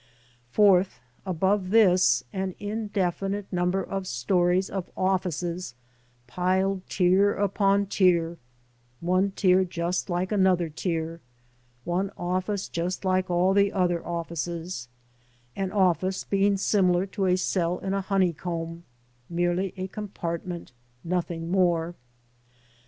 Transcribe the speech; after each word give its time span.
4th, 0.51 0.97
above 1.27 1.69
this 1.69 2.23
an 2.33 2.55
indefinite 2.59 3.45
number 3.53 3.83
of 3.83 4.07
stories 4.07 4.67
of 4.67 4.89
offices 4.97 5.75
piled 6.25 6.81
tier 6.89 7.35
upon 7.35 7.85
tier, 7.85 8.39
one 8.99 9.29
tier 9.29 9.63
just 9.63 10.09
like 10.09 10.31
another 10.31 10.69
tier, 10.69 11.21
one 11.83 12.09
office 12.17 12.67
just 12.67 13.05
like 13.05 13.29
all 13.29 13.53
the 13.53 13.71
other 13.71 14.03
offices, 14.03 14.87
ŌĆö 15.55 15.63
an 15.65 15.71
office 15.71 16.23
being 16.23 16.57
similar 16.57 17.05
to 17.05 17.27
a 17.27 17.37
cell 17.37 17.77
in 17.77 17.93
a 17.93 18.01
houey 18.01 18.35
comb, 18.35 18.83
merely 19.29 19.71
a 19.77 19.87
compartment, 19.87 20.71
nothing 21.03 21.51
more. 21.51 21.93